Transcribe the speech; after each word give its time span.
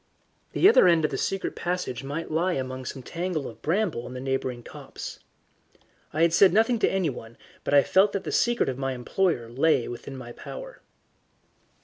The 0.53 0.67
other 0.67 0.87
end 0.87 1.05
of 1.05 1.11
the 1.11 1.17
secret 1.19 1.55
passage 1.55 2.03
might 2.03 2.31
lie 2.31 2.53
among 2.53 2.85
some 2.85 3.03
tangle 3.03 3.47
of 3.47 3.61
bramble 3.61 4.07
in 4.07 4.15
the 4.15 4.19
neighbouring 4.19 4.63
copse. 4.63 5.19
I 6.11 6.27
said 6.29 6.51
nothing 6.53 6.79
to 6.79 6.89
anyone, 6.91 7.37
but 7.63 7.75
I 7.75 7.83
felt 7.83 8.11
that 8.13 8.23
the 8.23 8.31
secret 8.31 8.67
of 8.67 8.79
my 8.79 8.93
employer 8.93 9.47
lay 9.47 9.87
within 9.87 10.17
my 10.17 10.31
power. 10.31 10.81